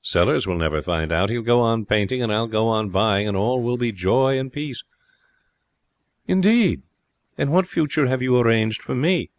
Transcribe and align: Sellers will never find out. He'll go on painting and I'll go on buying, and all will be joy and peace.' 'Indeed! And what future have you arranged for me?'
Sellers 0.00 0.46
will 0.46 0.58
never 0.58 0.80
find 0.80 1.10
out. 1.10 1.28
He'll 1.28 1.42
go 1.42 1.60
on 1.60 1.86
painting 1.86 2.22
and 2.22 2.32
I'll 2.32 2.46
go 2.46 2.68
on 2.68 2.90
buying, 2.90 3.26
and 3.26 3.36
all 3.36 3.60
will 3.60 3.76
be 3.76 3.90
joy 3.90 4.38
and 4.38 4.52
peace.' 4.52 4.84
'Indeed! 6.28 6.82
And 7.36 7.50
what 7.50 7.66
future 7.66 8.06
have 8.06 8.22
you 8.22 8.38
arranged 8.38 8.80
for 8.80 8.94
me?' 8.94 9.30